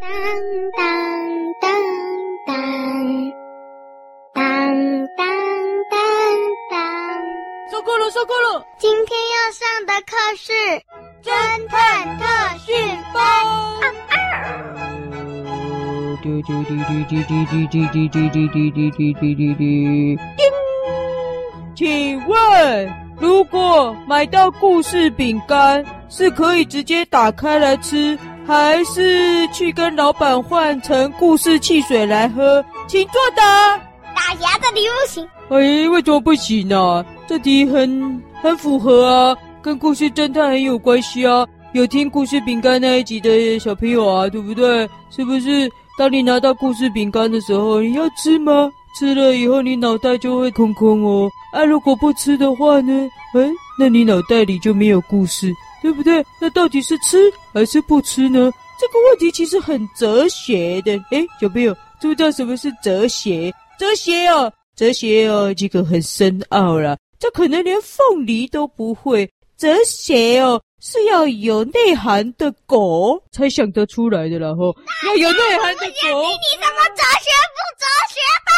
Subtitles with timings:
[0.00, 0.08] 当
[0.78, 0.80] 当
[1.60, 1.68] 当
[2.46, 2.56] 当
[4.32, 4.40] 当
[5.14, 5.28] 当
[5.90, 5.94] 当
[6.70, 6.72] 当。
[7.70, 8.64] 上课了，上课了！
[8.78, 10.52] 今天要上的课是
[11.22, 11.28] 侦
[11.68, 12.24] 探特
[12.60, 12.74] 训
[13.12, 13.20] 班。
[13.44, 14.16] 啊啊！
[16.22, 20.18] 滴滴滴滴滴滴滴滴滴滴滴滴滴滴滴滴滴。
[21.76, 22.90] 请问，
[23.20, 28.18] 如果买到故事饼干，是可以直接打开来吃，
[28.50, 32.64] 还是去跟老板换成故事汽水来喝？
[32.88, 33.78] 请作答。
[34.12, 35.24] 大侠，这题不行。
[35.50, 37.06] 哎，为什么不行呢？
[37.28, 41.46] 这题很很符合啊，跟故事侦探很有关系啊。
[41.74, 44.90] 有听故事饼干那一集的小朋友啊，对不对？
[45.10, 45.70] 是不是？
[45.96, 48.68] 当你拿到故事饼干的时候，你要吃吗？
[48.98, 51.30] 吃了以后，你脑袋就会空空哦。
[51.52, 53.08] 啊，如果不吃的话呢？
[53.32, 56.24] 哎，那你脑袋里就没有故事，对不对？
[56.40, 58.50] 那到底是吃还是不吃呢？
[58.78, 60.92] 这个问题其实很哲学的。
[61.10, 63.52] 哎，小朋友，知不知道什么是哲学？
[63.78, 66.96] 哲学哦，哲学哦，这个很深奥了。
[67.18, 69.30] 这可能连凤梨都不会。
[69.58, 74.54] 哲学哦，是要有内涵的狗才想得出来的啦。
[74.54, 74.74] 吼，
[75.06, 76.22] 要有内涵的狗。
[76.22, 78.50] 你你什么哲学不哲学吧？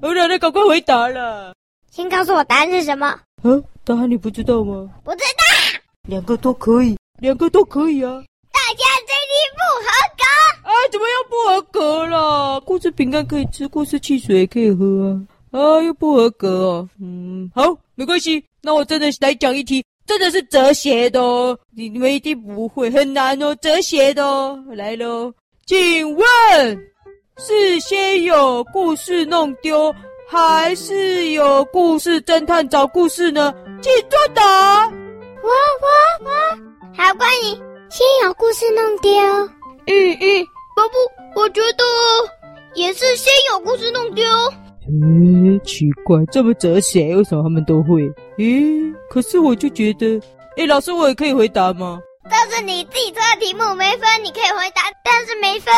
[0.00, 1.52] 好了，那赶快回答了。
[1.90, 3.08] 先告诉我答案是什么？
[3.08, 3.50] 啊，
[3.84, 4.88] 答案你不知道吗？
[5.02, 5.80] 不知道。
[6.08, 8.10] 两个都可以，两个都可以啊。
[8.52, 9.86] 大家这题不合
[10.18, 10.68] 格。
[10.68, 12.60] 啊，怎么又不合格了？
[12.62, 15.22] 故事饼干可以吃，故事汽水也可以喝啊。
[15.52, 16.88] 啊，又不合格哦。
[17.00, 18.44] 嗯，好，没关系。
[18.62, 21.56] 那我真的来讲一题，真的是哲学的哦。
[21.70, 24.58] 你你们一定不会，很难哦，哲学的哦。
[24.74, 25.32] 来喽，
[25.66, 26.26] 请问
[27.38, 29.94] 是先有故事弄丢，
[30.28, 33.54] 还是有故事侦探找故事呢？
[33.80, 34.92] 请作答。
[38.52, 39.10] 事弄丢。
[39.86, 41.84] 嗯嗯，宝布，我觉得
[42.74, 44.24] 也是先有故事弄丢。
[44.88, 48.02] 嗯，奇怪，这么哲学，为什么他们都会？
[48.38, 48.62] 诶，
[49.08, 50.20] 可是我就觉得，
[50.56, 52.00] 诶，老师，我也可以回答吗？
[52.28, 55.72] 这是你自己做的题目，没分，你可以回答，但是没分。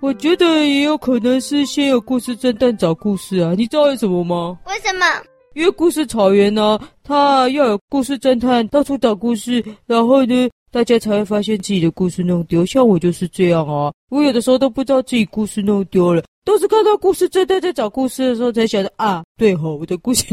[0.00, 4.58] 我觉得也有可能是先有故事侦探找故事啊，你知道为什么吗？
[4.66, 5.06] 为什么？
[5.54, 12.64] 因为故事草原呢、啊，它要有故事侦探到处找故事，然后呢，大家才会发现自己的故事弄丢。
[12.66, 20.24] 像我就是这样啊，我有的时候都不知道自己故事弄丢了，都是看到故事真在在找故事的时候才想到啊，对吼，我的故事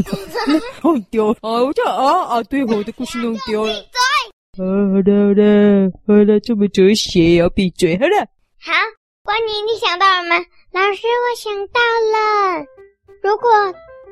[0.82, 3.72] 弄丢了啊，我就啊啊，对吼，我的故事弄丢了。
[3.72, 3.94] 闭嘴！
[4.58, 4.62] 好
[4.94, 8.18] 了好了好了，这么哲学，要闭嘴好了。
[8.60, 8.72] 好，
[9.24, 10.36] 关妮，你想到了吗？
[10.72, 11.80] 老师，我想到
[12.12, 12.64] 了，
[13.22, 13.50] 如果。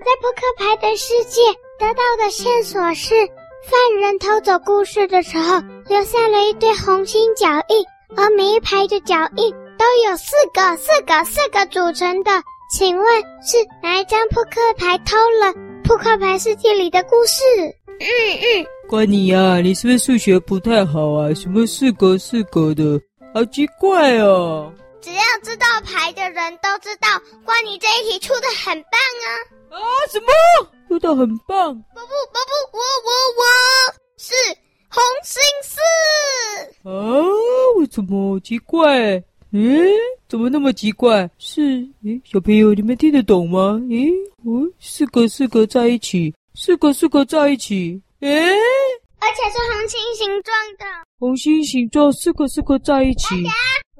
[0.05, 1.41] 在扑克牌的世界
[1.79, 3.15] 得到的线索是，
[3.63, 7.85] 犯人偷走故事的时候留下了一堆红心脚印，
[8.17, 12.31] 而每一排的脚印都有四个、四个、四个组成的。
[12.71, 13.07] 请问
[13.43, 15.53] 是哪一张扑克牌偷了
[15.85, 17.45] 扑克牌世界里的故事？
[18.01, 18.09] 嗯
[18.41, 21.35] 嗯，关你啊，你是不是数学不太好啊？
[21.35, 22.99] 什么四个四个的，
[23.35, 24.73] 好奇怪哦。
[25.03, 27.09] 只要知道牌的人都知道，
[27.45, 29.29] 关你这一题出的很棒啊！
[29.71, 29.79] 啊，
[30.11, 30.27] 什么？
[30.89, 31.75] 出的很棒？
[31.75, 32.39] 不不不
[32.71, 33.45] 不，我我我
[34.17, 34.35] 是
[34.93, 35.81] 红心四
[36.89, 36.93] 啊？
[37.79, 38.39] 为什么？
[38.41, 39.23] 奇怪？
[39.53, 39.91] 诶，
[40.29, 41.29] 怎么那么奇怪？
[41.39, 41.63] 是
[42.05, 43.81] 诶，小朋友，你们听得懂吗？
[43.91, 44.11] 诶，
[44.45, 48.51] 哦，四个四个在一起，四个四个在一起，诶，
[49.21, 50.85] 而且是红心形状的，
[51.19, 53.27] 红心形状，四个四个在一起。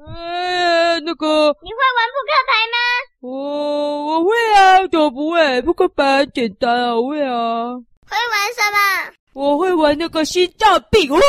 [0.05, 2.77] 哎，那个，你会玩扑克牌吗？
[3.21, 5.61] 我我会啊，怎么不会？
[5.63, 7.73] 扑克牌很简单啊，我会啊。
[8.05, 9.13] 会玩什么？
[9.33, 11.19] 我会玩那个心脏病哦，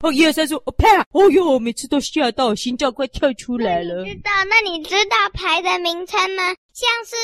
[0.00, 1.00] 哦，一二三四五，啪！
[1.12, 4.04] 哦哟，每次都吓到心脏快跳出来了。
[4.04, 4.30] 知道？
[4.48, 6.42] 那你知道牌的名称吗？
[6.74, 7.16] 像是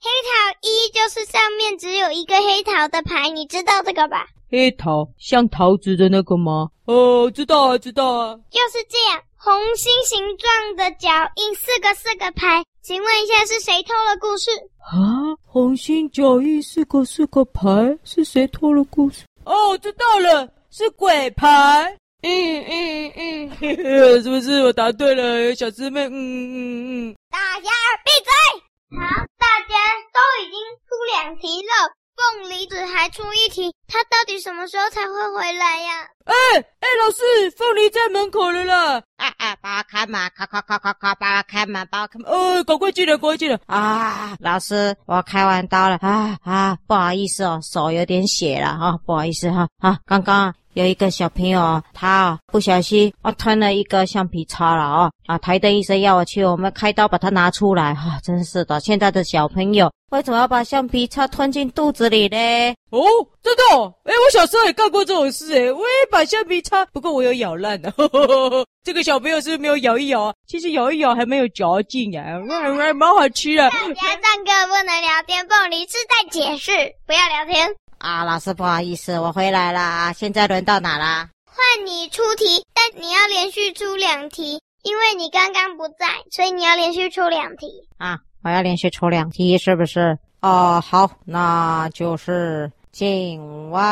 [0.00, 4.26] 黑桃一，就是上面只有一个黑桃的牌，你知道这个吧？
[4.50, 6.68] 黑桃像桃子的那个吗？
[6.86, 8.34] 哦，知道啊，知道啊。
[8.50, 9.20] 就是这样。
[9.36, 14.50] 红心形状的脚印，四个四个牌，请问一下是谁偷了故事？
[14.80, 19.26] 啊，红心脚印，四个四个牌，是谁偷了故事？
[19.44, 21.96] 哦，知道了，是鬼牌。
[22.22, 23.84] 嗯嗯嗯，嘿嘿，
[24.22, 26.06] 是不是我答对了，小师妹？
[26.06, 27.16] 嗯嗯嗯。
[27.30, 27.70] 大家
[28.04, 28.98] 闭嘴！
[28.98, 29.04] 好，
[29.38, 29.74] 大家
[30.12, 36.06] 都已经出两题了，凤梨子还出一题，他到底什么时候才会回来呀？
[36.24, 39.02] 哎哎，老师，凤梨在门口了啦！
[39.16, 42.30] 啊啊，帮我开门，咔咔咔咔咔，帮我开门，帮我开门！
[42.30, 43.58] 哦，赶快进来，赶快进来！
[43.66, 50.54] 啊，老师，我开完刀了啊啊，不好意思哦，手有点血了哈、哦，不好意思哈啊，刚刚。
[50.74, 55.38] 有一个小朋友，他不小心啊吞了一个橡皮擦了哦啊！
[55.38, 62.36] 台大医生要我去，我们开刀把它拿出来哈、啊，真是的，现在的小朋友为什么要把橡皮擦吞进肚子里呢？
[62.90, 63.02] 哦，
[63.42, 67.92] 真的哦，哎，我小时候也干过这种事哎，我也把橡皮擦，不过我有咬烂的。
[68.84, 70.34] 这个小朋友是不是没有咬一咬啊？
[70.46, 73.68] 其实咬一咬还蛮有嚼劲啊，还还蛮好吃的。
[73.68, 76.70] 大家唱歌不能聊天，凤梨是在解释，
[77.08, 77.74] 不要聊天。
[77.98, 80.12] 啊，老师不好意思，我回来啦。
[80.12, 81.28] 现在轮到哪啦？
[81.44, 87.66] 换你出题，但你要连续出两题，因为你刚刚不在，所以你要连续出两题。
[87.98, 90.18] 啊，我要连续出两题，是不是？
[90.42, 93.82] 哦，好，那就是，请问，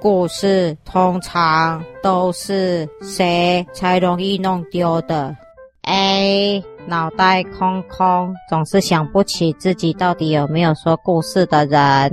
[0.00, 5.36] 故事通常都是谁才容易弄丢的
[5.82, 12.10] ？A，脑袋空空，总是想不起自己到底有没有说故事的人。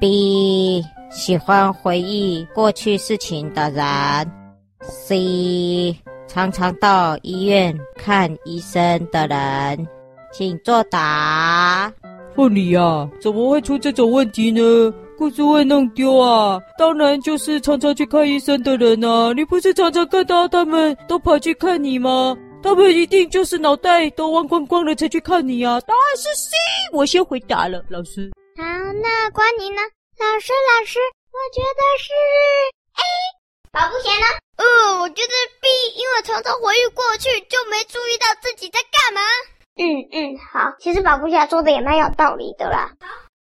[0.00, 3.84] B 喜欢回忆过去事情的人
[4.82, 5.96] ，C
[6.28, 9.86] 常常到医院看医生的人，
[10.36, 11.92] 请作答。
[12.34, 14.60] 凤梨啊，怎么会出这种问题呢？
[15.16, 16.58] 故事会弄丢啊？
[16.76, 19.32] 当然就是常常去看医生的人啊！
[19.32, 22.36] 你不是常常看到他们都跑去看你吗？
[22.64, 25.80] 他们一定就是脑袋都忘光光了才去看你啊！
[25.82, 26.56] 答案是 C，
[26.92, 28.32] 我先回答了，老师。
[28.58, 28.64] 好，
[29.00, 29.80] 那关你呢？
[30.18, 30.98] 老师，老师，
[31.30, 32.10] 我觉得是
[32.98, 33.00] A。
[33.70, 34.26] 宝布侠呢？
[34.56, 35.32] 呃，我觉得
[35.62, 39.20] B，因为常常回忆过去，就没注意到自己在干嘛。
[39.76, 42.92] 嗯嗯，好，其实保护侠说的也蛮有道理的啦。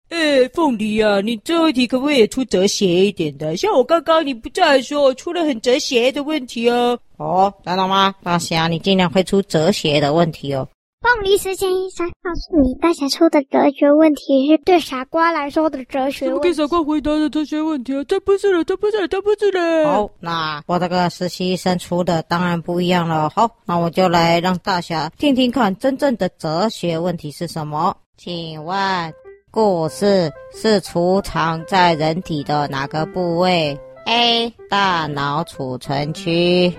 [0.09, 3.55] 哎，凤梨啊，你最后一题可不可以也出哲学一点的？
[3.57, 6.97] 像我刚刚你不在的时候，出了很哲学的问题哦。
[7.17, 8.13] 哦，知道吗？
[8.23, 10.67] 大侠，你尽量会出哲学的问题哦。
[11.03, 16.27] 凤梨时间一三，告诉你，大侠出的哲学问题是对傻瓜来说的哲学问题。
[16.27, 18.01] 怎么给傻瓜回答的哲学问题啊？
[18.05, 19.91] 这不是了，这不是了，这不是了。
[19.91, 23.29] 好，那我这个实习医生出的当然不一样了。
[23.35, 27.93] 好，那我就来让大侠听听看，真正的哲学问题是什么？
[28.15, 29.13] 请问，
[29.51, 34.53] 故事是储藏在人体的哪个部位？A.
[34.69, 36.73] 大脑储存区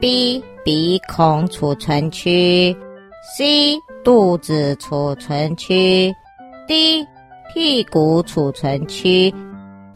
[0.00, 0.44] ，B.
[0.64, 2.74] 鼻孔储存区。
[3.26, 6.14] C 肚子储存区
[6.68, 7.04] ，D
[7.52, 9.34] 屁股储存区，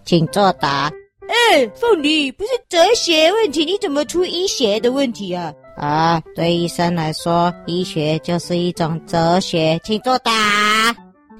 [0.03, 0.91] 请作答。
[1.29, 5.53] 哎，凤梨，不是哲学问题，你怎么出医学的问题啊？
[5.77, 10.33] 啊，对医生来说，医学就是一种哲学，请作答。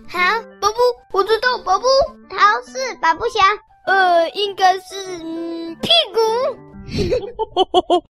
[0.07, 0.21] 好，
[0.61, 1.87] 宝布，我知道，宝布，
[2.29, 3.41] 好，是宝布侠。
[3.87, 4.95] 呃，应该是
[5.25, 6.18] 嗯屁股。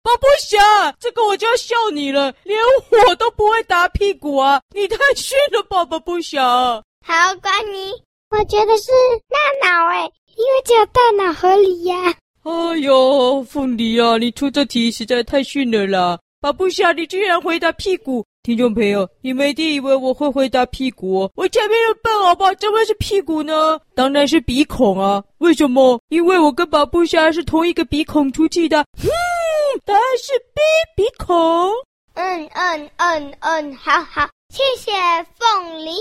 [0.02, 2.58] 宝布侠，这个我就要笑你了，连
[3.06, 4.60] 我都不会打屁股啊！
[4.74, 6.42] 你太逊了，吧宝布侠。
[7.04, 7.92] 好，关你，
[8.30, 8.90] 我觉得是
[9.28, 12.14] 大脑哎，因为只有大脑合理呀、啊。
[12.44, 16.18] 哎呦，凤梨啊，你出这题实在太逊了啦！
[16.40, 18.24] 宝布侠，你居然回答屁股。
[18.44, 22.52] 听众朋友，你们一定以为我会回答屁股，我前面的笨好不好？
[22.56, 23.80] 怎么是屁股呢？
[23.94, 25.22] 当然是鼻孔啊！
[25.38, 26.00] 为什么？
[26.08, 28.80] 因为我跟宝布侠是同一个鼻孔出气的。
[29.00, 29.06] 嗯，
[29.84, 30.60] 答案是 B
[30.96, 31.70] 鼻孔。
[32.14, 34.90] 嗯嗯嗯嗯，好好，谢谢
[35.38, 35.92] 凤梨。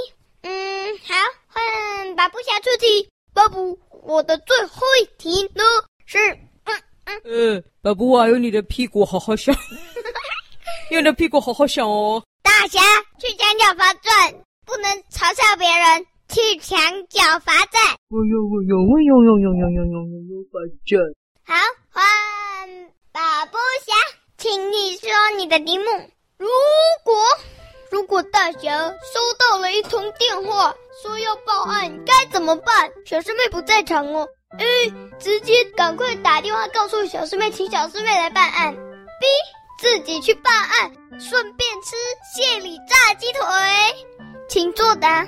[0.41, 1.13] 嗯，好，
[1.47, 3.07] 换宝布侠出题。
[3.35, 5.63] 宝布，我的最后一题呢
[6.07, 6.17] 是
[6.63, 6.73] 嗯
[7.05, 7.21] 嗯。
[7.23, 9.55] 呃，宝布啊，用你的屁股好好想，
[10.89, 12.19] 用你的屁股好好想哦。
[12.61, 12.79] 大侠
[13.17, 14.35] 去墙角罚站，
[14.68, 16.77] 不能嘲笑别人去墙
[17.09, 17.81] 角罚站。
[17.81, 21.01] 哎呦哎呦哎呦呦呦呦呦呦呦呦罚站！
[21.44, 21.56] 好，
[21.89, 22.06] 换
[23.11, 23.94] 宝宝侠，
[24.37, 25.85] 请你说你的题目。
[26.37, 26.47] 如
[27.03, 27.15] 果
[27.89, 32.91] 如果大侠收到了一通电话，说要报案，该怎么办？
[33.07, 34.27] 小师妹不在场哦。
[34.59, 38.71] A 直接赶快打电话告诉小师妹，请小师妹来办案。
[38.75, 39.25] B
[39.81, 41.95] 自己去办案，顺便吃
[42.35, 43.42] 蟹里炸鸡腿，
[44.47, 45.23] 请作答。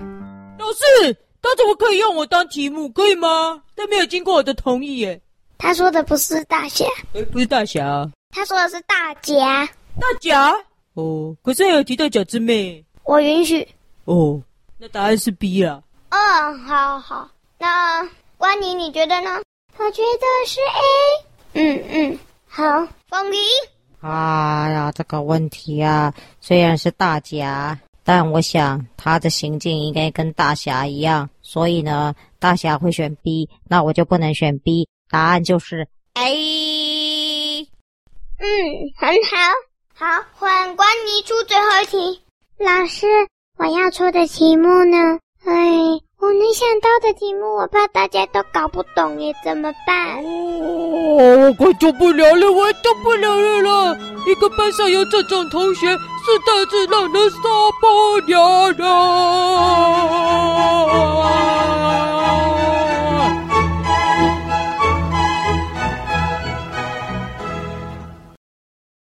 [0.59, 2.87] 老师，他怎么可以用我当题目？
[2.89, 3.63] 可以吗？
[3.75, 5.19] 他没有经过我的同意耶。
[5.57, 9.67] 他说的不是大侠，诶，不是大侠，他说的是大甲。
[9.99, 10.55] 大甲？
[10.93, 12.85] 哦，可是还有提到饺子妹。
[13.05, 13.67] 我允许。
[14.05, 14.39] 哦，
[14.77, 15.83] 那答案是 B 了。
[16.09, 17.27] 嗯，好好。
[17.57, 18.07] 那
[18.37, 19.41] 关你，你觉得呢？
[19.77, 20.79] 我觉得是 A。
[21.53, 23.37] 嗯嗯，好，凤梨。
[24.03, 34.89] 哎呀，这个问题啊，虽然是大侠，但我想他的行径应该跟大侠一样，所以呢，大侠会选 B，那我就不能选 B。
[35.09, 37.61] 答案就是 A。
[37.61, 38.45] 嗯，
[38.97, 39.37] 很好。
[39.95, 42.21] 好，换关妮出最后一题。
[42.57, 43.07] 老师，
[43.57, 45.19] 我要出的题目呢？
[45.45, 46.01] 哎。
[46.19, 50.23] 我能想到的题目，我怕大家都搞不懂耶，怎么办？
[51.13, 53.61] 我快动不了了，我动不了了！
[53.93, 55.97] 啦一个班上有这种同学，是
[56.45, 57.37] 真是让人受
[57.79, 58.83] 不了的。